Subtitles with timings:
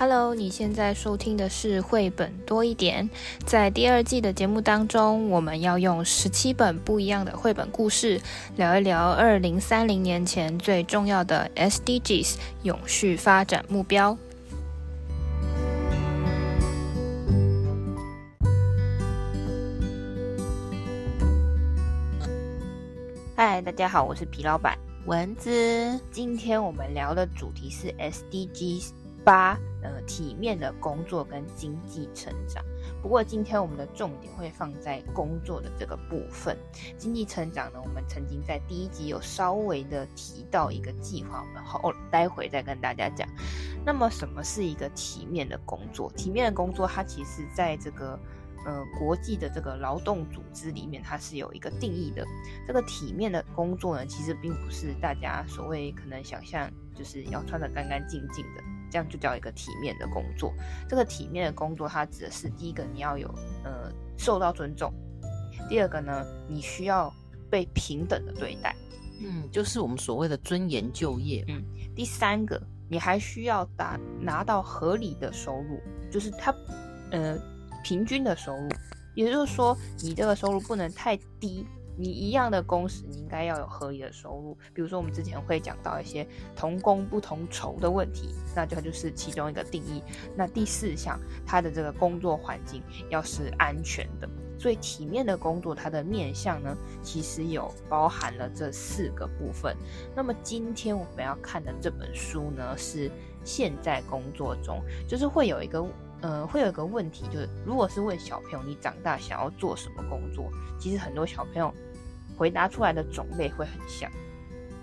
[0.00, 3.10] Hello，你现在收听的是绘本多一点。
[3.44, 8.20] 在第二季的节目当中，我们要用十七本不一样的绘本故事，
[8.54, 14.16] 聊一聊二零三零年前最重要的 SDGs 永续发展目标。
[23.34, 25.98] 嗨，大家好，我是皮老板蚊子。
[26.12, 28.90] 今天我们聊的主题是 SDGs。
[29.28, 32.64] 八，呃，体面的工作跟经济成长。
[33.02, 36.56] 不过今天我们的重点会放在工作的这个部分。
[36.96, 43.28] 经济成长呢，我们曾经在第一集有稍微的提到一个计划，我们后待会再跟大家讲。
[43.84, 46.10] 那么什么是一个体面的工作？
[46.16, 48.18] 体面的工作，它其实在这个
[48.64, 52.26] 呃国际的这个劳动组织里面，它是有一个定义的。
[52.66, 58.62] 这个体面的工作呢，其实并不是大家所谓可能想象，就是要穿得干干净净的。
[58.90, 60.52] 这样就叫一个体面的工作。
[60.88, 63.28] 这个体面的工作，它指的是第一个，你要有
[63.64, 64.90] 呃受到尊重；
[65.68, 67.12] 第二个呢，你需要
[67.50, 68.74] 被平等的对待，
[69.20, 71.44] 嗯，就是我们所谓的尊严就业。
[71.48, 71.62] 嗯，
[71.94, 75.80] 第三个，你还需要打拿到合理的收入，
[76.10, 76.54] 就是它
[77.10, 77.38] 呃
[77.82, 78.68] 平均的收入，
[79.14, 81.66] 也就是说，你这个收入不能太低。
[81.98, 84.56] 你一样的工时，你应该要有合理的收入。
[84.72, 90.00] 比如说，我们之前会讲到一些同工不同酬的问题，那这就是其中一个定义。
[90.36, 94.28] 那第四项，它的这个工作环境要是安全的。
[94.60, 99.76] 所以，体面的工作，它的面向呢，其实有包含了这四个部分。
[100.14, 103.10] 那么，今天我们要看的这本书呢，是
[103.44, 105.84] 现在工作中，就是会有一个。
[106.20, 110.50] 呃，会有一个问题，就是如果是问小朋友，你长大想要做什么工作？
[110.76, 111.72] 其实很多小朋友
[112.38, 114.10] 回答出来的种类会很像。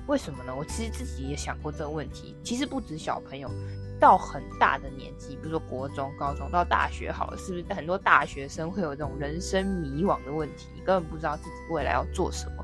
[0.08, 0.54] 为什么呢？
[0.56, 2.36] 我其实自己也想过这个问题。
[2.44, 3.50] 其实不止小朋友，
[4.00, 10.68] 到很大的年纪，比如说国中、高中到大学，好了，是不是很多大学生会有这种人生迷惘的问题？
[10.76, 12.64] 你根本不知道自己未来要做什么。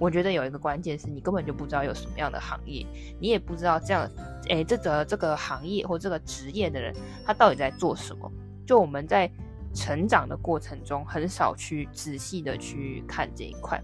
[0.00, 2.86] 我觉得有一个关键是你根本就不知道有什么样的行业，
[3.20, 4.08] 你也不知道这样，
[4.48, 6.94] 诶，这个这个行业或这个职业的人
[7.26, 8.32] 他到底在做什么。
[8.64, 9.30] 就我们在
[9.74, 13.82] 成长的过程中，很少去仔细的去看这一块。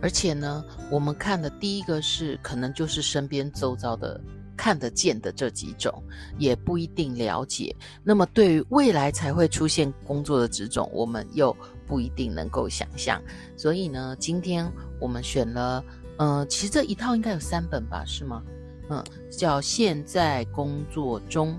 [0.00, 4.20] 而且呢，我们看的第一个是可能就是身边周遭的
[4.56, 6.02] 看得见的这几种，
[6.38, 7.74] 也不一定了解。
[8.02, 11.56] 那么对于未来才会出现工作的职种，我们又
[11.86, 13.22] 不一定能够想象。
[13.56, 14.70] 所以呢，今天。
[15.00, 15.84] 我们选了，
[16.16, 18.42] 呃，其实这一套应该有三本吧，是吗？
[18.90, 19.00] 嗯，
[19.30, 21.52] 叫《现在工作中》，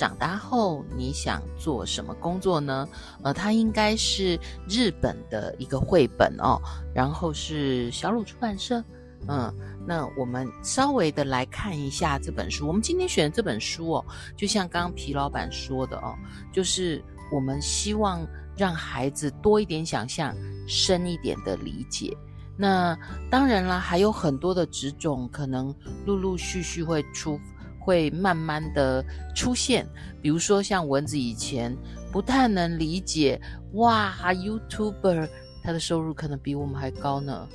[0.00, 2.88] 长大后你想做什么工作呢？
[3.22, 6.58] 呃，它应该是日本的一个绘本哦，
[6.94, 8.82] 然后是小鲁出版社。
[9.28, 9.54] 嗯，
[9.86, 12.66] 那我们稍微的来看一下这本书。
[12.66, 14.04] 我们今天选的这本书哦，
[14.38, 16.16] 就像刚刚皮老板说的哦，
[16.50, 20.34] 就是我们希望让孩子多一点想象，
[20.66, 22.16] 深一点的理解。
[22.56, 22.98] 那
[23.30, 25.74] 当然啦，还有很多的职种可能
[26.06, 27.38] 陆陆续续会出，
[27.80, 29.04] 会慢慢的
[29.34, 29.84] 出现。
[30.22, 31.76] 比如说像蚊子以前
[32.12, 33.40] 不太能理解，
[33.72, 35.28] 哇，YouTuber
[35.62, 37.48] 他的收入可能比我们还高呢，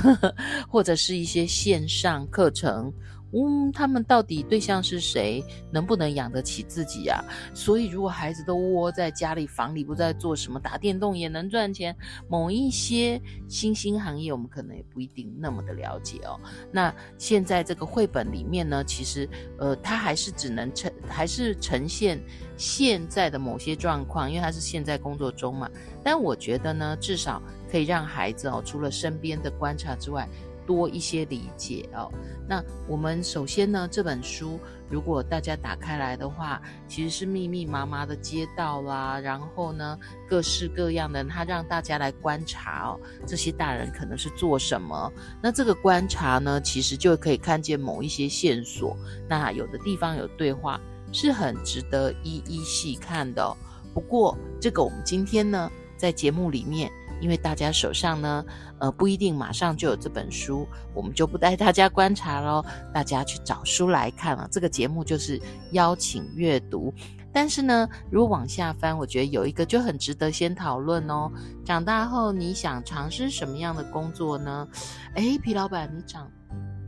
[0.70, 2.92] 或者是一些线上课程。
[3.32, 5.44] 嗯，他们到底对象是谁？
[5.70, 7.22] 能不能养得起自己啊？
[7.52, 11.94] 所以，如果孩子都窝在家里房里，不知道做什么，打电动也能赚钱，
[12.28, 16.40] 某一些新兴行业，我们可能也不一定那么的了解哦。
[16.70, 19.28] 那现在这个绘本里面呢，其实
[19.58, 22.20] 呃，它还是只能呈，还是呈现
[22.56, 25.68] 现在的某些状况，因为它是现在工作中嘛。
[26.02, 30.28] 但我觉得呢，至少可以让孩子哦，除了身边的观察之外，
[30.66, 32.10] 多一些理解哦。
[32.48, 45.12] 那我们首先呢，这本书如果大家打开来的话，其实是密密麻麻的街道啦，然后呢，各式各样的，他让大家来观察哦，这些大人可能是做什么。
[45.42, 48.96] 那这个观察呢，其实就可以看见某一些线索。
[49.28, 50.80] 那有的地方有对话，
[51.12, 53.56] 是很值得一一细看的。
[53.92, 56.90] 不过这个我们今天呢，在节目里面。
[57.20, 58.44] 因为大家手上呢，
[58.78, 64.48] 呃，不一定马上就有这本书，我们就不带大家观察喽，大家去找书来看了。
[64.50, 65.40] 这个节目就是
[65.72, 66.92] 邀请阅读，
[67.32, 71.30] 但是呢，如果往下翻，我觉得有一个就很值得先讨论哦。
[71.64, 74.68] 长大后你想尝试什么样的工作呢？
[75.14, 76.30] 诶，皮老板，你长，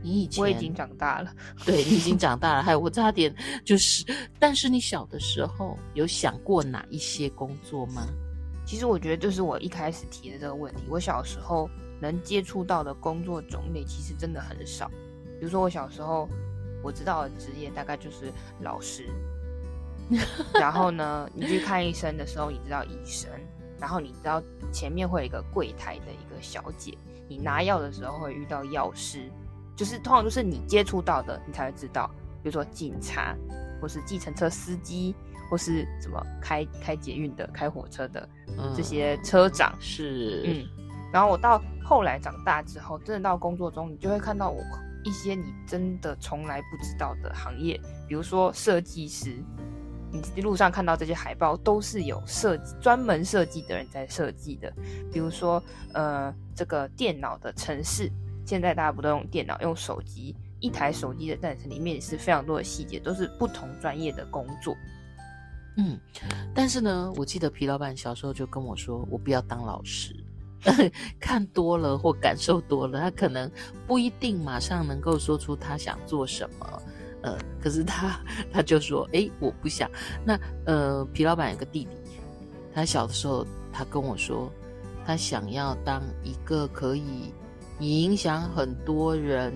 [0.01, 1.31] 你以前我已经长大了，
[1.65, 3.33] 对，你已经长大了，还有我差点
[3.65, 4.05] 就是，
[4.37, 8.07] 但是你小的时候有想过哪一些工作吗？
[8.69, 10.83] 其实我觉得，就是我一开始提的这个问题。
[10.87, 11.67] 我小时候
[11.99, 14.87] 能接触到的工作种类，其实真的很少。
[15.39, 16.29] 比如说，我小时候
[16.83, 19.09] 我知道的职业大概就是老师，
[20.53, 23.27] 然后呢，你去看医生的时候，你知道医生，
[23.79, 24.39] 然后你知道
[24.71, 26.95] 前面会有一个柜台的一个小姐，
[27.27, 29.31] 你拿药的时候会遇到药师，
[29.75, 32.07] 就是通常都是你接触到的，你才会知道，
[32.43, 33.35] 比如说警察，
[33.81, 35.15] 或是计程车司机，
[35.49, 40.67] 或是什么开开捷运的、开火车的、嗯、这些车长是，嗯，
[41.11, 44.61] 然后我到后来长大之后，真的到工作中，你就会看到我。
[45.05, 49.41] 一些你真的从来不知道的行业，比如说设计师，
[50.35, 54.69] 你路上看到这些海报都是有设计专门设计的人在设计的。
[55.09, 55.63] 比如说，
[55.93, 58.11] 呃，这个电脑的城市，
[58.45, 64.75] 现在大家不都用电脑，用手机，一台手机的诞生里面也是非常多的细节，都是不同专业的工作。
[65.79, 65.97] 嗯，
[66.53, 70.13] 但是呢，我记得皮老板小时候就跟我说，我不要当老师。
[71.21, 73.49] 看多了或感受多了，他可能
[73.87, 76.81] 不一定马上能够说出他想做什么。
[77.21, 78.19] 呃，可是他
[78.51, 79.89] 他就说：“诶，我不想。”
[80.25, 81.91] 那呃，皮老板有个弟弟，
[82.73, 84.51] 他小的时候他跟我说，
[85.05, 87.33] 他想要当一个可以
[87.79, 89.53] 影响很多人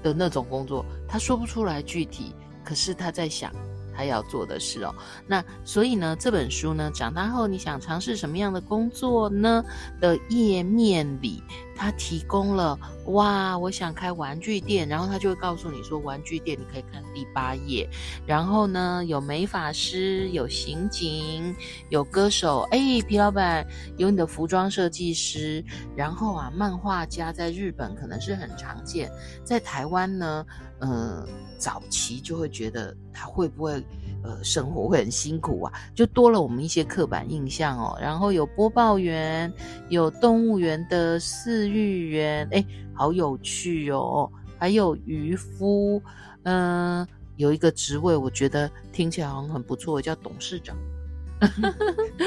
[0.00, 2.32] 的那种工作，他说不出来具体，
[2.64, 3.52] 可是他在想。
[3.96, 4.94] 他要做的事哦，
[5.26, 9.64] 那所以呢，这本书呢，长大后你想尝试什么样的工作呢？
[10.00, 11.42] 的页面里，
[11.76, 17.88] 他提供了哇，我想开玩具店，然后他就会告诉你说，玩具店你可以看第八页，
[18.26, 21.54] 然后呢，有美法师，有刑警，
[21.88, 25.64] 有歌手，哎，皮老板，有你的服装设计师，
[25.96, 29.10] 然后啊，漫画家在日本可能是很常见，
[29.44, 30.44] 在台湾呢。
[30.84, 31.26] 呃，
[31.56, 33.82] 早期就会觉得他会不会
[34.22, 37.96] 呃生活会很辛苦啊，就多了我们一些刻板印象哦。
[38.00, 39.50] 然后有播报员，
[39.88, 44.30] 有动物园的饲育员，哎，好有趣哦。
[44.58, 46.00] 还有渔夫，
[46.44, 47.06] 嗯、
[47.36, 50.76] 有一个职位我觉得听起来好像很不错，叫董事长。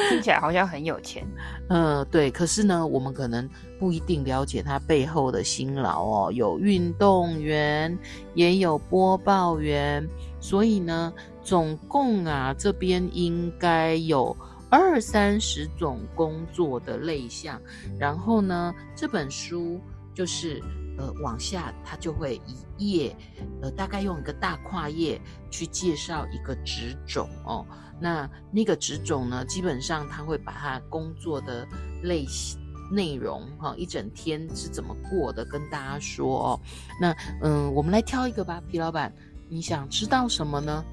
[0.09, 1.25] 听起来好像很有钱，
[1.69, 2.29] 嗯、对。
[2.31, 3.47] 可是呢，我们可能
[3.79, 6.31] 不一定了解他背后的辛劳哦。
[6.31, 7.97] 有运动员，
[8.33, 10.07] 也有播报员，
[10.39, 14.35] 所以呢，总共啊，这边应该有
[14.69, 17.61] 二三十种工作的类项。
[17.97, 19.79] 然后呢，这本书
[20.13, 20.61] 就是
[20.97, 22.41] 呃，往下它就会
[22.77, 23.15] 一页，
[23.61, 27.65] 呃，大概用一个大跨页去介绍一个职种哦。
[27.99, 31.67] 那那个职种呢，基本上他会把他工作的
[32.03, 32.59] 类型
[32.91, 36.59] 内容哈，一整天是怎么过的跟大家说哦。
[37.01, 37.11] 那
[37.41, 39.11] 嗯，我们来挑一个吧，皮老板，
[39.49, 40.83] 你想知道什么呢？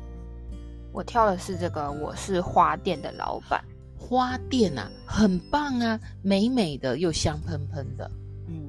[0.93, 3.63] 我挑的是这个，我是花店的老板。
[3.99, 8.11] 花店啊，很棒啊，美美的又香喷喷的。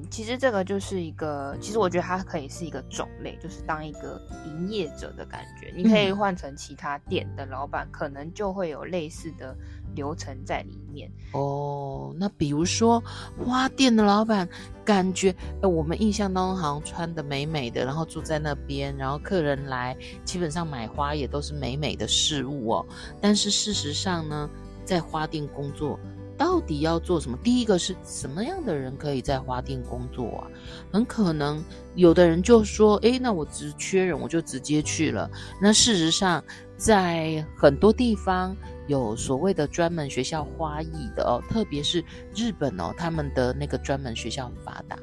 [0.06, 5.72] 嗯，其实这个就是一个，其实我觉得它可以是一个种类，就是当一个营业者的感觉。
[5.76, 9.56] 你可以换成其他店的老板，嗯、可能就会有类似的
[9.94, 11.10] 流程在里面。
[11.32, 13.02] 哦，那比如说
[13.44, 14.48] 花店的老板，
[14.84, 22.86] 感觉我们印象当中好像穿的美美的，然后住在那边，然后客人来，基本上买花也都是美美的事物哦。
[23.20, 24.48] 但是事实上呢，
[24.84, 25.98] 在花店工作。
[26.36, 27.36] 到底要做什么？
[27.42, 30.48] 第一个是什么样的人可以在花店工作啊？
[30.92, 31.62] 很可能
[31.94, 35.30] 有的人就说：“诶，那我只缺人，我就直接去了。”
[35.60, 36.44] 那事实上，
[36.76, 38.54] 在很多地方
[38.86, 44.98] 有所谓的专门学校花艺的哦，特别是日本哦，他们的那个专门学校很发达。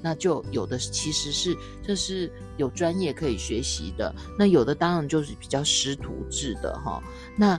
[0.00, 7.02] 那就有的其实是这是有专业可以学习的，那有的当然就是比较师徒制的哈、
[7.36, 7.54] 那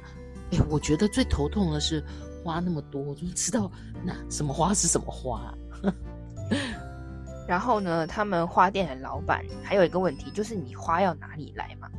[0.51, 2.03] 诶，我觉得最头痛的是。
[2.49, 3.71] 花那么多， 我就知道
[4.03, 5.53] 那什么花是什么花。
[7.47, 11.89] 然后呢，他们花店的老板还有一个问题，就是你花要哪里来嘛？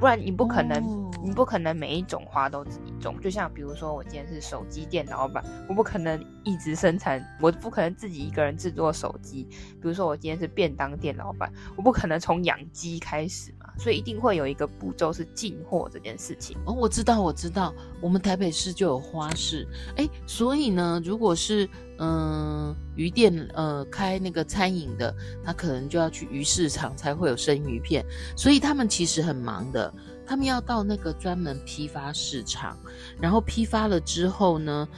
[0.00, 1.14] 不然你不可能，oh.
[1.22, 3.20] 你不可能每一种花都自己种。
[3.20, 9.46] 就像比如说，我今天是手机店老板，我不可能一直生产，我不可能自己一个人制作手机。
[9.50, 16.56] 比如说，我今天是便当店老板，我不可能从养鸡开始嘛，所以一定会有一个步骤是进货这件事情。
[16.64, 21.68] 哦，我知道，我知道，我们台北市就有花市，哎，所以呢，如果是
[22.02, 25.14] 嗯鱼店，呃，开那个餐饮的，
[25.44, 28.04] 他可能就要去鱼市场才会有生鱼片，
[28.34, 29.92] 所以他们其实很忙的。
[30.26, 32.76] 他们要到那个专门批发市场，
[33.20, 34.88] 然后批发了之后呢，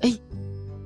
[0.00, 0.12] 哎，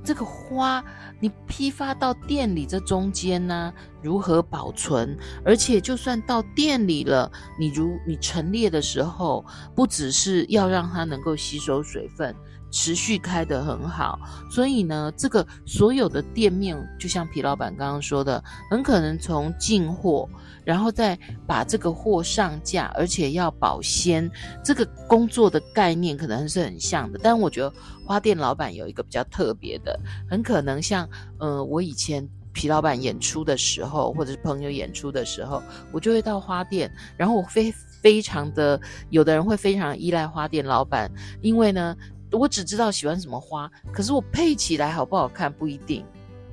[0.04, 0.84] 这个花
[1.18, 5.16] 你批发到店里这中间呢，如何保存？
[5.44, 12.36] 而且就算到店里了，你如你陈列的时候，不只是要让它能够吸收水分，
[12.70, 14.18] 持续开得很好，
[14.50, 20.28] 所以呢，这个所有的店面，就像皮老板刚刚说的，很可能从进货，
[20.64, 24.30] 然后再把这个货上架，而且要保鲜，
[24.64, 27.18] 这个工作的概念可能是很像的。
[27.22, 27.72] 但我觉得
[28.06, 29.98] 花店老板有一个比较特别的，
[30.28, 31.08] 很可能像，
[31.38, 35.60] 呃，我以前皮老板演出的时候，或者是朋友演出的时候，
[35.92, 41.10] 我就会到花店，然后我非非常的，有的人会非常依赖花店老板，
[41.42, 41.96] 因为呢。
[42.32, 46.04] 我只知道喜欢什么花，可是我配起来好不好看不一定，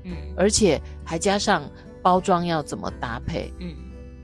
[0.03, 1.69] 嗯，而且还加上
[2.01, 3.75] 包装要怎么搭配，嗯，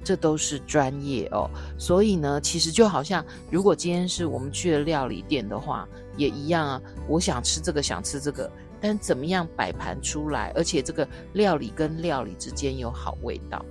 [0.03, 1.49] 这都是专业哦。
[1.77, 6.81] 所以呢，其实就好像如果今天是我们去了料理店的话，也一样啊。
[7.07, 13.63] 我想吃这个，想吃这个，但怎么样摆盘出来，而且这个料理跟料理之间有好味道，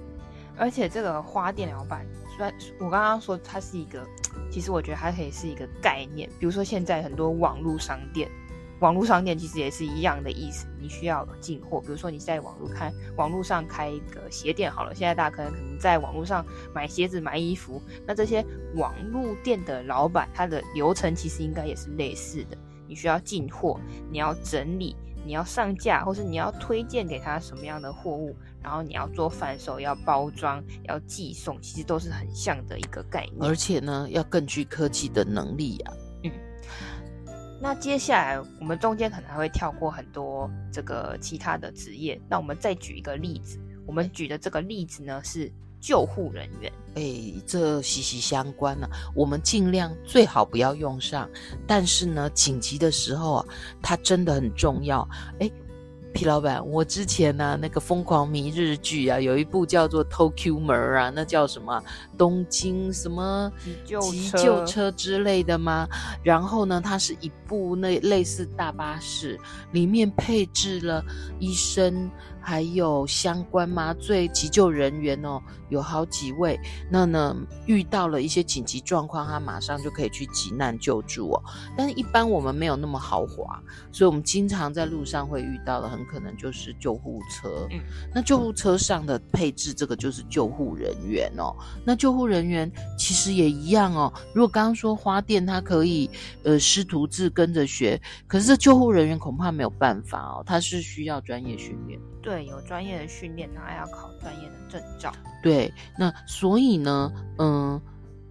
[0.57, 2.07] 而且这个花店老板。
[2.35, 4.07] 虽然我刚刚说它是一个，
[4.51, 6.29] 其实我觉得它可以是一个概念。
[6.41, 8.31] 比如说现在很多网络商店，
[8.81, 10.67] 网络商店其实也是一样的意思。
[10.81, 16.45] 你需要进货，比如说你在网络开网络上开一个鞋店好了，现在大家可能可能在网络上
[16.75, 18.43] 买鞋子、买衣服，那这些
[18.77, 22.57] 网络店的老板，他的流程其实应该也是类似的。
[22.89, 23.79] 你需要进货，
[24.11, 24.97] 你要整理。
[25.25, 33.39] 你要上架，或是你要推荐给他什么样的货物，然后你要做贩售，要包装，要寄送，其实都是很像的一个概念。
[33.43, 35.97] 而且呢，要更具科技的能力呀、啊。
[36.25, 36.33] 嗯，
[37.61, 43.59] 那接下来我们中间可能还会跳过很多这个其他的职业，那我们再举一个例子。
[43.87, 45.53] 我们举的这个例子呢是。
[45.83, 49.13] 救护人员，哎，这息息相关呢、啊。
[49.15, 51.29] 我们尽量最好不要用上，
[51.67, 53.47] 但是呢，紧急的时候啊，
[53.83, 55.07] 它真的很重要。
[55.41, 55.51] 哎。
[56.15, 61.83] 皮老板，我之前呢、啊，那个疯狂迷日剧啊，有一部叫做《Tokyo 门》啊，那叫什么
[62.19, 65.89] 东京什么急救急救车之类的吗？
[66.23, 71.03] 然后呢，它是一部那类似大巴士，里面配置了
[71.39, 72.11] 医生，
[72.43, 76.61] 还有相关麻醉急救人员哦，有好几位。
[76.91, 77.35] 那呢，
[77.67, 81.43] 遇到了一些紧急状况，他马上就可以去急难救助哦。
[81.75, 83.59] 但是，一般我们没有那么豪华，
[83.91, 86.03] 所以我们经常在路上会遇到的很。
[86.13, 87.81] 可能就是救护车，嗯，
[88.13, 91.57] 那救护车上的配置，这个就是救护人员哦。
[91.87, 94.13] 那救护人员其实也一样哦。
[94.35, 96.11] 如果刚刚说花店，他可以
[96.43, 101.99] 呃师徒制跟着学，可是这救护人员恐怕没有办法哦，他是需要专业训练。
[102.23, 105.13] 对，有专业的训练，然后要考专业的证照。
[105.43, 107.81] 对，那所以呢，嗯，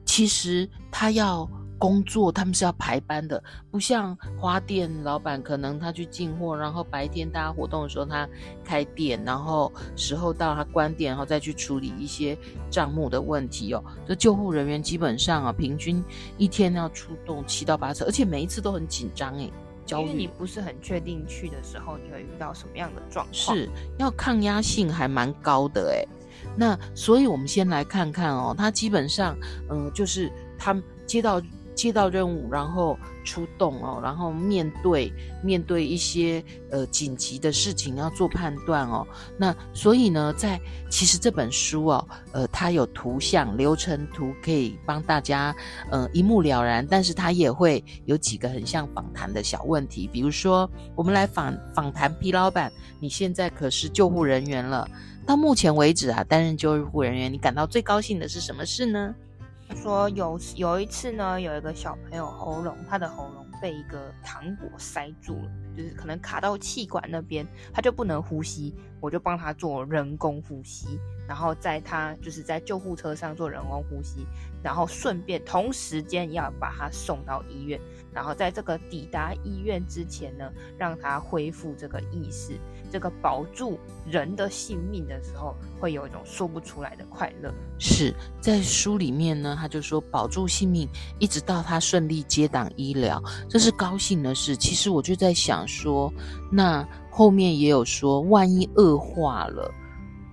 [0.06, 1.50] 其实他要。
[1.82, 8.30] 工作他们是要排班的，不像花店老板，可能他去进货，然后白天大家活动的时候他
[8.64, 12.38] 开店，然后时候到他关店，然后再去处理一些
[12.70, 13.84] 账目的问题哦。
[14.06, 16.04] 这救护人员基本上啊，平均
[16.38, 19.52] 一天要出动七到八次，而且每一次都很紧张诶。
[20.00, 26.08] 因为你不是很确定去的时候你会遇到什么样的状况，是要抗压性还蛮高的诶。
[26.56, 29.38] 那所以我们先来看看哦，他基本上
[29.70, 31.42] 嗯、呃，就是他接到。
[31.76, 35.12] 接到任务，然后出动哦，然后面对
[35.44, 39.08] 面对一些呃紧急的事情要做判断哦。
[39.38, 40.60] 那所以呢，在
[40.90, 45.56] 其实这本书哦，呃，它有图像流程图可以帮大家
[45.90, 54.88] 呃一目了然，但是它也会有几个很像访谈的小问题，比如说我们来访访谈皮老板，你现在可是救护人员了，
[55.26, 59.16] 到目前为止啊，担任救护人员，你感到最高兴的是什么事呢？
[59.76, 74.26] 说有有一次呢，有一个小朋友喉咙，他的喉咙被一个糖果塞住了，就是可能卡到气管那边，他就不能呼吸，我就帮他做人工呼吸，然后在他就是在救护车上做人工呼吸，
[74.64, 77.80] 然后顺便同时间要把他送到医院。
[78.14, 82.60] 然后在这个抵达医院之前呢，让他恢复这个意识，
[82.92, 87.54] 这个保住人的性命的时候，会有一种说不出来的快乐。
[87.80, 94.58] 是在书里面呢，他就说保住性命，一直到他顺利接档医疗，这是高兴的事。
[94.58, 96.12] 其实我就在想说，
[96.52, 99.72] 那后面也有说，万一恶化了。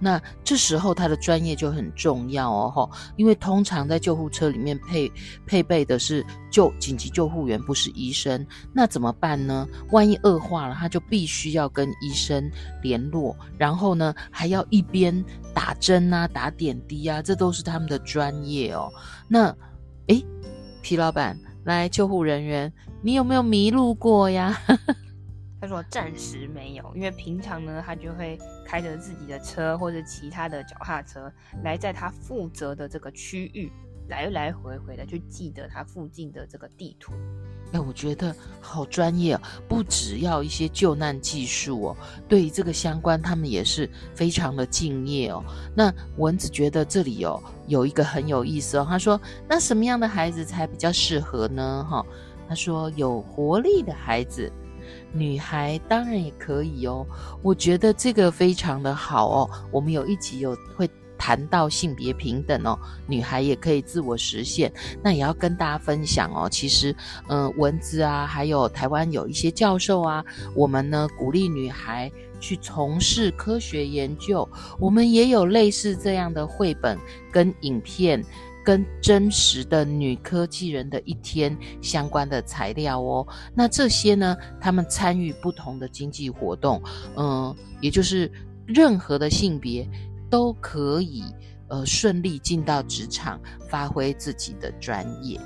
[0.01, 5.11] 那这时候他的专业就很重要哦，吼，因为通常在救护车里面配
[5.45, 8.47] 配备的是救紧急救护员，不是医生。
[8.73, 9.67] 那怎么办呢？
[9.91, 12.49] 万一恶化了，他就必须要跟医生
[12.81, 18.89] 联络，然后呢，还要一边打针啊、打点滴啊，这都是他们的专业哦。
[19.27, 19.53] 那，
[20.07, 20.25] 诶，
[20.81, 24.57] 皮老板，来，救护人员，你有没有迷路过呀？
[25.61, 31.33] 他说暂时没有，因为平常呢，他就会开着自己的车或者其他的脚踏车
[31.65, 33.71] 来在他负责的这个区域
[34.09, 37.13] 来来回回的去记得他附近的这个地图。
[37.73, 41.97] 哎，我觉得好专业哦，不只要一些救难技术哦，
[42.27, 45.45] 对于这个相关，他们也是非常的敬业哦。
[45.75, 52.07] 那蚊子觉得这里哦有一个很有意思哦，他说：“那什么样的孩子才比较适合呢？”哈，
[52.49, 54.51] 他说：“有活力的孩子，
[55.13, 57.07] 女孩当然也可以哦。”
[57.43, 59.51] 我觉得这个非常的好哦。
[59.71, 60.89] 我们有一集有会。
[61.21, 64.73] 谈到性别平等哦，女孩也可以自我实现，
[65.03, 66.49] 那也要跟大家分享哦。
[66.49, 66.95] 其实，
[67.27, 70.25] 嗯、呃，蚊子啊，还有台湾有一些教授啊，
[70.55, 74.49] 我们呢鼓励女孩去从事科学研究，
[74.79, 76.97] 我们也有类似这样的绘本
[77.33, 78.25] 跟影片，
[78.69, 83.27] 跟真实的女科技人的一天相关的材料哦。
[83.55, 86.83] 那这些呢，他们参与不同的经济活动，
[87.17, 88.31] 嗯、也就是
[88.67, 89.89] 任何的性别。
[90.31, 91.25] 都可以
[91.69, 95.41] 呃顺利进到职场，发挥自己的专业。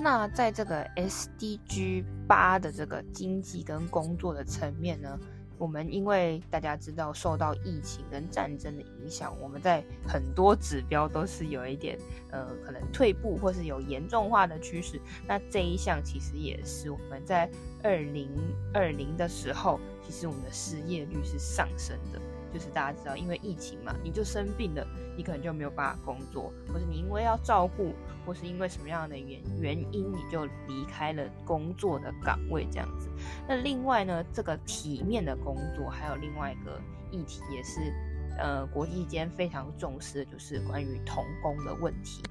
[0.00, 5.16] 那在这个 SDG 八的这个经济跟工作的层面呢，
[5.58, 11.98] 我们因为大家知道受到疫情跟战争的影响，我们在很多指标都是有一点
[12.30, 15.00] 呃可能退步或是有严重化的趋势。
[15.26, 17.50] 那这一项其实也是我们在
[17.82, 18.30] 二零
[18.74, 22.20] 二零的时候，其实我们的失业率是上升的。
[22.56, 24.82] 就是大家知道，因为疫情嘛，你就生病了，
[25.14, 27.92] 你可能就没有办法工作，或是你因为要照顾，
[28.24, 33.10] 或是因为什么样的原原因，你就离开了工作的岗位这样子。
[33.46, 37.92] 那另外呢，这个体面的工作还有另外一个议题，也是
[38.38, 42.22] 呃国际间非常重视的，就是关于童工的问题。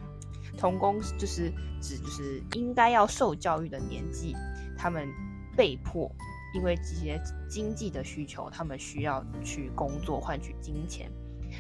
[0.58, 4.36] 童工就是指就是应该要受教育的年纪，
[4.76, 5.08] 他们
[5.56, 6.12] 被迫。
[6.56, 11.12] 因为这些经济的需求，他们需要去工作换取金钱。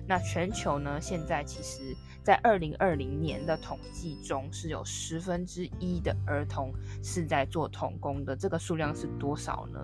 [0.08, 6.74] 那全球呢，现在其实，在二零二零年的统计中，是有十分之一的儿童
[7.04, 8.36] 是在做童工的。
[8.36, 9.80] 这个数量是多少呢？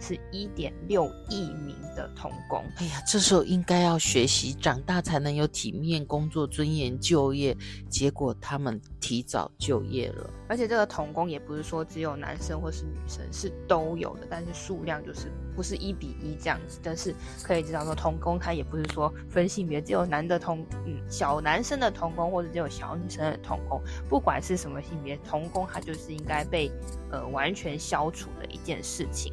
[0.00, 2.64] 是一点六亿名的童工。
[2.78, 7.56] 哎呀，这时候应该要学习，长大才能有体面工作、尊严就业。
[7.88, 10.30] 结果他们提早就业了。
[10.52, 16.78] 而且这个童工也不是说只有男生或是女生，是都有的，但是数量就是不是一比一这样子。
[16.82, 26.70] 但是可以知道说，童工他也不是说分性别，只有男的童，嗯，小男生的童工或者只有小女生的童工，不管是什么性别，童工他就是应该被
[27.10, 29.32] 呃完全消除的一件事情。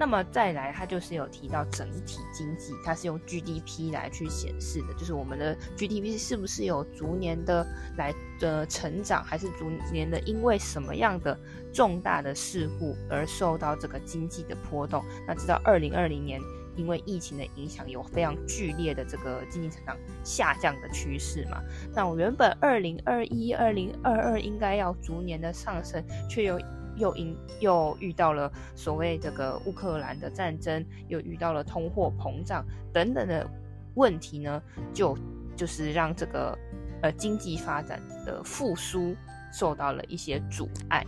[0.00, 7.66] 那么再来，它就是有提到整体经济，它是用 GDP 来去显示的，就是我们的 GDP 是不是有逐年的
[7.98, 11.38] 来的成长，还是逐年的因为什么样的
[11.70, 15.04] 重大的事故而受到这个经济的波动？
[15.26, 16.40] 那知道二零二零年
[16.76, 21.60] 因为疫情的影响，有非常剧烈的这个经济成长下降的趋势嘛？
[21.94, 26.58] 那我原本二零二一、二零二二应该要逐年的上升，却又。
[27.00, 33.48] 又因又遇到了所谓这个乌克兰的战争，又遇到了通货膨胀等等的
[33.94, 34.62] 问题呢，
[34.94, 35.18] 就
[35.56, 36.56] 就是让这个
[37.02, 39.16] 呃经济发展的复苏
[39.52, 41.04] 受到了一些阻碍。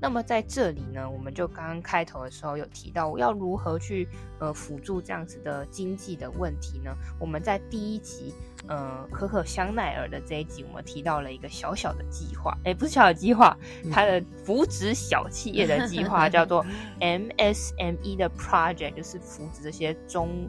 [0.00, 4.08] 那么在这里呢，我们就刚刚开头的时候有提到，要如何去
[4.40, 6.94] 呃辅助这样子的经济的问题呢？
[7.18, 8.34] 我们在第一集
[8.68, 13.56] 呃可可香奈儿的这一集，我们提到了一个小小的计划，哎，不是小计划，
[13.92, 16.64] 它的扶植小企业的计划叫做
[17.00, 20.48] MSME 的 project，就是扶植这些中。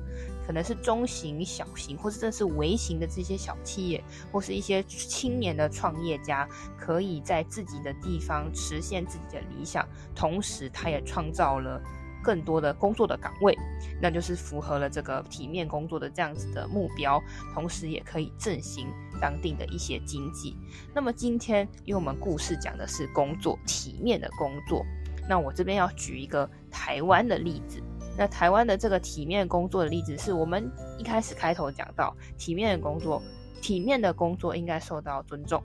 [0.50, 11.80] 可能是中型、小型，或是真的是微型的这些小企业，或是一些青年的创业家，可以在自己的地方实现自己的理想，同时他也创造了
[12.24, 13.56] 更多的工作的岗位，
[14.02, 17.22] 那就是符合了这个体面工作的这样子的目标，
[17.54, 18.88] 同时也可以振兴
[19.22, 20.58] 当地的一些经济。
[20.96, 24.84] 那么今天，因为我们故事讲的是工作，体面的工作，
[25.30, 27.80] 那我这边要举一个台湾的例子。
[28.20, 33.24] 那台湾的这个体面工作的例子，是我们一开始开头讲到，体面的工作，
[33.62, 35.64] 体面的工作应该受到尊重，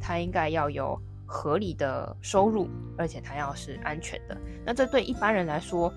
[0.00, 4.34] 它应该要有合理的收入，而且它要是安全的。
[4.64, 5.92] 那这对一般人来说，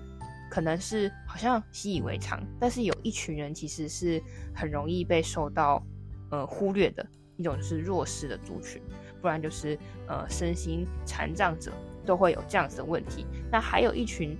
[0.50, 4.22] 可能是好像习以为常，但是有一群人其实是
[4.54, 5.82] 很容易被受到
[6.30, 7.06] 呃忽略的，
[7.38, 8.78] 一种就是弱势的族群，
[9.22, 11.72] 不然就是呃身心残障者
[12.04, 13.24] 都会有这样子的问题。
[13.50, 14.36] 那还有一群。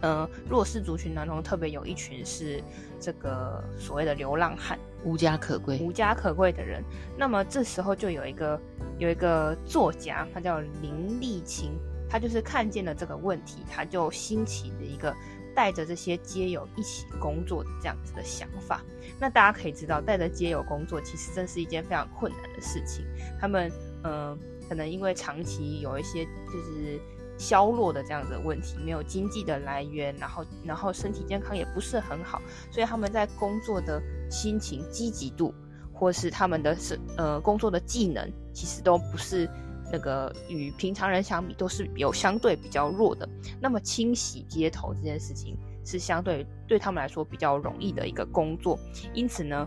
[0.00, 2.62] 呃，弱势族群当中特别有一群是
[3.00, 6.82] 这个所谓的流浪汉，无家可归，无家可归的人。
[7.16, 8.60] 那么这时候就有一个
[8.98, 11.72] 有一个作家，他叫林立青，
[12.08, 15.14] 他就是看见了这个问题，他就兴起的一个
[15.54, 18.80] 带着这些街友一起工作的这样子的想法。
[19.18, 23.04] 那大家可以知道，带着街友工作其实真是一件非常困难的事情。
[23.40, 23.68] 他们
[24.04, 27.00] 嗯、呃，可能因为长期有一些就是
[27.38, 35.54] 消落的这样子的问题，没有经济的来源，然后然后身体健康也不是很好，所以他们在工作的心情积极度，
[35.92, 39.48] 或是他们的是呃工作的技能，其实都不是。
[39.90, 43.26] 那个与平常人相比都是有相对比较弱的，
[43.58, 48.78] 那么清洗街头这件事情是相对对他们来说比较容易的一个工作，
[49.14, 49.66] 因此呢，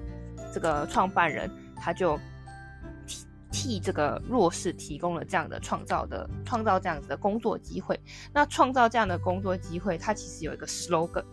[0.53, 2.19] 这个创办人他就
[3.51, 7.99] 替这个弱势提供了这样的创造的创造这样子的工作机会。
[8.33, 11.23] 那创造这样的工作机会，它其实有一个 slogan，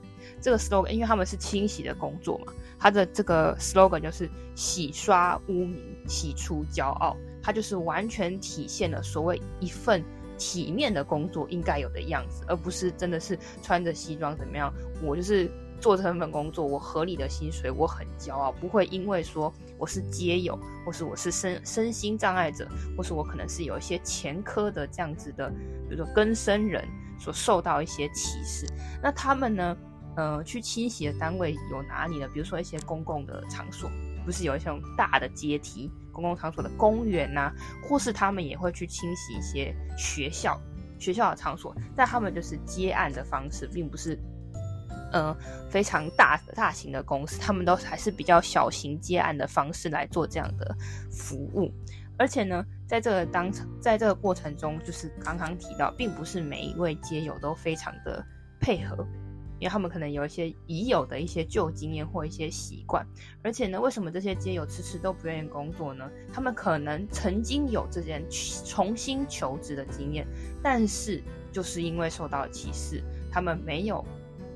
[0.40, 7.16] 这个 slogan 因为他们是清洗的工作嘛，它的这个 slogan 就是洗刷污名，洗出骄傲。
[7.42, 10.04] 它就是完全体现了所谓一份
[10.36, 14.70] 体面的工作应该有的样子，而不是真的是穿着西装怎么样。
[15.02, 25.48] 我就是做这份工作，我合理的薪水，我很骄傲，不会因为说我是街友，或是我是身身心障碍者，或是我可能是有一些前科的这样子的，
[25.88, 26.86] 比如说更生人
[27.18, 28.66] 所受到一些歧视。
[29.02, 29.76] 那他们呢，
[30.16, 32.28] 呃，去清洗的单位有哪里呢？
[32.32, 33.90] 比如说一些公共的场所，
[34.24, 35.90] 不是有一些大的阶梯。
[36.10, 40.60] 公共场所的公园呐、或是他们也会去清洗一些学校、
[40.98, 44.18] 学校的场所，但他们就是接案的方式，并不是，
[45.12, 45.36] 呃，
[45.68, 50.76] 非常大大型的公司，他们都还是比较小型接案的方式来做这样的
[51.10, 51.72] 服务。
[52.16, 58.24] 而且呢，在这个当在这个过程中，就是刚刚提到，并不是每一位街友都非常的
[58.60, 59.06] 配合。
[59.60, 63.04] 因为他们可能有一些已有的一些旧经验或一些习惯，
[63.42, 66.08] 而且呢，为什么这些街友迟迟都不愿意工作呢？
[66.32, 68.24] 他们可能曾经有这件
[68.64, 70.24] 重新求职的经验，
[70.62, 74.04] 但是就是因为受到歧视，他们没有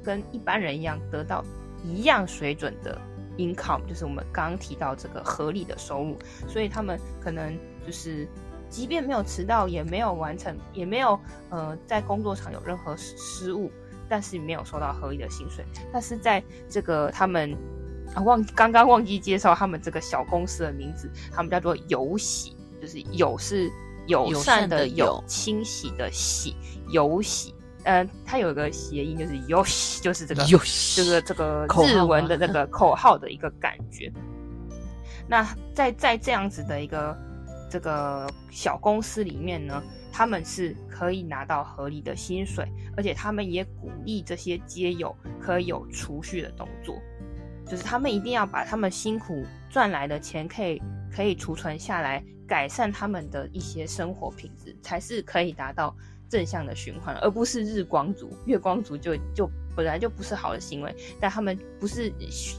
[0.02, 1.44] 跟一般人一样得到
[1.84, 3.00] 一样水准的
[3.38, 8.28] income，就是我们刚刚提到这个合理的收入，所以他们可能就是
[8.68, 11.18] 即便没有迟到，也没有完成，也没有
[11.50, 13.70] 呃在工作上有任何失误。
[14.08, 15.64] 但是没有收到合理的薪水。
[15.90, 17.56] 但是在这个他们
[18.14, 23.70] 啊忘刚刚忘记介绍他们这个小公司的名字，他们叫做友喜，就是友是
[24.06, 26.54] 友善的友，清洗的洗，
[26.90, 27.54] 友洗。
[27.84, 34.12] 嗯、呃，它有一个谐音，就是友洗，就是这个，就是这个日文的那个 口号的一个感觉。
[35.28, 37.16] 那在在这样子的一个
[37.70, 42.66] 这个小公司里面呢，他们是可以拿到合理的薪水，
[42.96, 46.96] 而且他们也鼓励这些街友可以有储蓄的动作，
[47.66, 50.82] 就是他们一定要把他们辛苦赚来的钱可以
[51.14, 55.96] 可以储存下来，改善他们的一些生活品质，才是可以达到
[56.32, 62.10] 正向的循环，而不是日光族、月光族就就本来就不是好的行为，但他们不是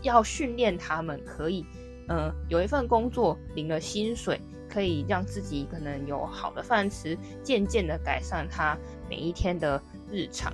[0.04, 1.66] 要训练他们可以，
[2.08, 4.40] 嗯、有一份工作领了薪水。
[4.70, 8.76] 可以让自己可能有好的饭吃，渐渐的改善他
[9.08, 9.80] 每一天的
[10.12, 10.52] 日常。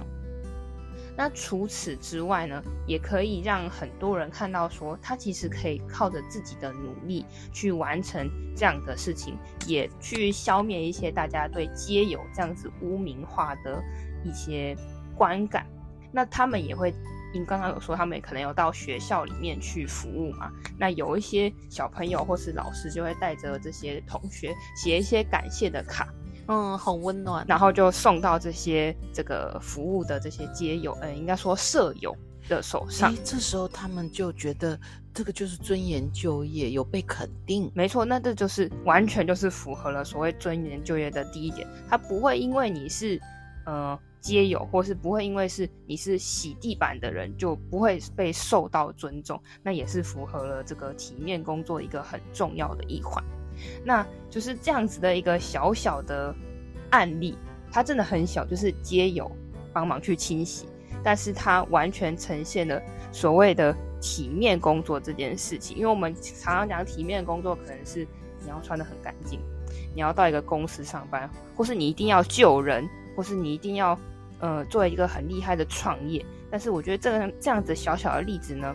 [1.20, 13.84] 那除此之外呢，也可以让很多人看到说，他其实可以靠着自己的努力去完成这样的事情，也去消灭一些大家对街友这样子污名化的
[14.24, 14.74] 一些
[15.18, 15.68] 观感。
[16.14, 16.94] 那他们也会。
[17.32, 20.52] 因刚刚有说他们可能有到学校里面去服务嘛？
[20.80, 26.12] 那有一些小朋友或是老师就会带着这些同学写一些感谢的卡，
[26.50, 32.16] 嗯，好温暖，然后就送到这些这个服务的这些街友，嗯，应该说舍友
[32.50, 33.16] 的手上。
[33.24, 34.78] 这时候他们就觉得
[35.14, 37.72] 这个就是尊严就业，有被肯定。
[37.74, 43.22] 没错，那这就是完全就是符合了所谓尊严就业的第一点，他不会因为你是，
[43.66, 43.98] 呃。
[44.22, 53.24] 街友，或是不会因为是你是洗地板的人就不会被受到尊重，那也是符合了这个体面工作一个很重要的一环。
[53.84, 56.34] 那就是这样子的一个小小的
[56.90, 57.38] 案例，
[57.72, 59.32] 它真的很小，就是街友
[59.74, 60.68] 帮忙去清洗，
[61.04, 65.78] 但是它完全呈现了所谓的体面工作这件事情。
[65.78, 68.08] 因为我们常常讲体面工作，可能是
[68.42, 69.40] 你要穿得很干净，
[69.94, 72.88] 你要到一个公司上班，或是你一定要救人。
[73.18, 74.00] 或是你一定要，
[74.40, 78.74] 呃，做一个很厉害的创业，但是我觉得这个这样子小小的例子呢，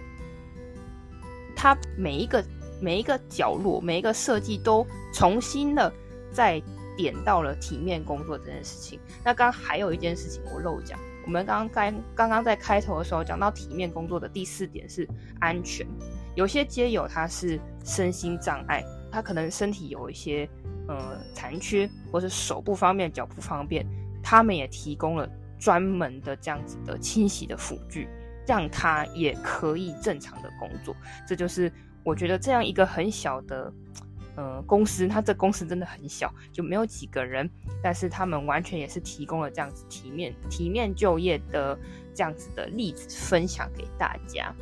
[1.57, 2.45] 它每一个
[2.81, 5.93] 每一个角落每一个设计都重新的
[6.31, 6.63] 再
[6.97, 8.99] 点到了体面工作这件事情。
[9.25, 15.09] 那刚还有一件事情我漏讲，我们刚刚刚刚刚在开头的时候讲到体面工作的第四点是
[15.41, 15.87] 安全。
[16.35, 20.49] 有些街友他是身心障碍，他可能身体有一些
[20.89, 23.87] 呃残缺，或是手不方便、脚不方便。
[24.23, 28.09] 他们也提供了专门的这样子的清洗的辅具，
[28.47, 30.97] 让他也可以正常的工作。
[31.27, 31.71] 这就是
[32.05, 33.73] 我觉得这样一个很小的。
[34.37, 37.49] 呃，公司它这公司真的很小，就没有几个人，
[37.81, 41.79] 但是他们完全也是提供了这样子体面体面就业的
[42.13, 44.53] 这样子的例子分享给大家。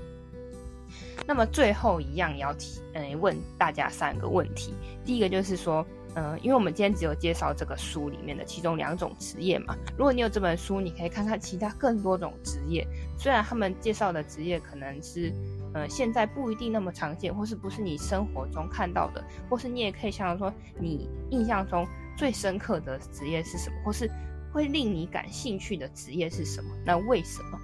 [1.26, 4.74] 那么最后一样要提，嗯、问大家三个问题。
[5.06, 12.86] 第一个就是说，嗯、因为我们今天只有介绍这个书里面的其中两种职业嘛，如果你有这本书，你可以看看其他更多种职业，
[13.18, 15.32] 虽然他们介绍的职业可能是。
[15.74, 24.06] 呃，现在不一定那么常见，或是不是你生活中看到的，或是你也可以想想说，你印象中最深刻的职业是什么，或是
[24.52, 26.68] 会令你感兴趣的职业是什么？
[26.84, 27.58] 那为什么？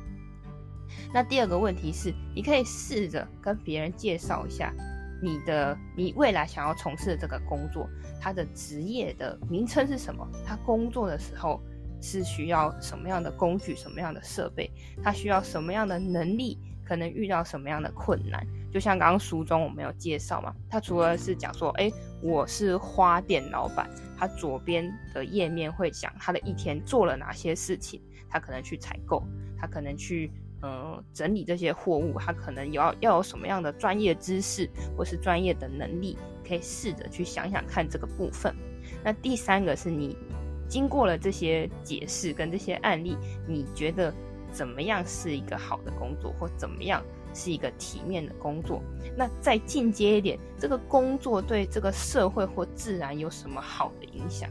[1.12, 4.72] 那第二个问题是，你可以试着跟别人介绍一下
[5.22, 7.88] 你的你未来想要从事的这个工作，
[8.20, 10.26] 它的职业的名称是什么？
[10.46, 11.60] 他工作的时候
[12.00, 14.70] 是需要什么样的工具、什么样的设备？
[15.02, 16.58] 他需要什么样的能力？
[16.84, 18.46] 可能遇到什么样的困难？
[18.72, 21.90] 就像刚刚书中我们有介绍嘛，他除了是讲说，哎，
[22.22, 28.00] 我是花店老板，他左边的页面会讲他的一天做了哪些事情，
[28.30, 29.22] 他可能去采购，
[29.58, 36.16] 他可能去呃整理这些货物，他可能要要有什么样的专业知识或是专业的能力，
[36.46, 38.54] 可以试着去想想看这个部分。
[39.04, 40.16] 那第三个是你
[40.68, 43.16] 经过了这些解释跟这些案例，
[43.46, 44.12] 你觉得？
[44.50, 48.82] 怎么样是一个好的工作，或怎么样是一个体面的工作？
[49.14, 54.48] 那再进阶一点，这个工作对这个社会或自然有什么好的影响？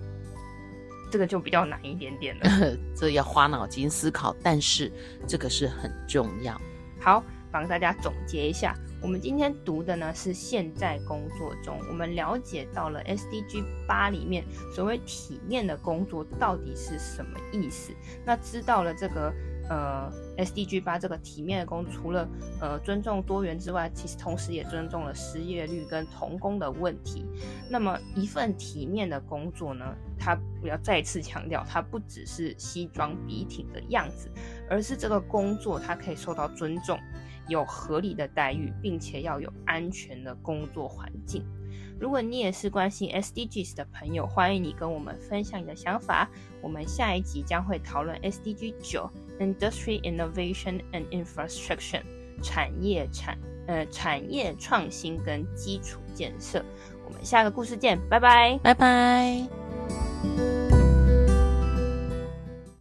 [1.10, 4.91] 这个就比较难一点点了， 这要花脑筋思考，但是
[5.28, 6.60] 这个是很重要。
[7.00, 14.43] 好，帮大家总结一下，我们今天读的呢是现在工作中，我们了解到了 SDG 八里面
[14.74, 17.91] 所谓体面的工作到底是什么意思？
[18.26, 19.34] 那知道了这个。
[19.69, 22.27] 呃，SDG 八这个体面的工，除了
[22.62, 27.25] 呃尊重多元之外，其实同时也尊重了失业率跟童工的问题。
[27.69, 29.86] 那么一份体面的工作呢，
[30.17, 34.30] 它我要再次强调，它不只是西装笔挺的样子，
[34.69, 36.97] 而是这个工作它可以受到尊重，
[37.47, 41.45] 有合理的待遇，并且要有安全的工作环境。
[42.00, 46.30] 如果你也是关心 SDGs 的朋友，欢迎你跟我们分享你的想法。
[46.62, 52.02] 我们下一集将会讨论 SDG 九 Industry Innovation and Infrastructure
[52.44, 56.64] 产业产呃产业创新跟基础建设。
[57.06, 59.48] 我们下个故事见，拜拜，拜拜。